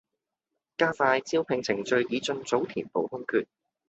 [0.77, 3.47] 加快招聘程序以盡早填補空缺